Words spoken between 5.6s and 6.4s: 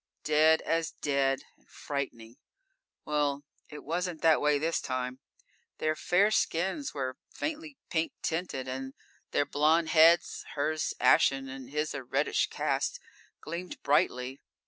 Their fair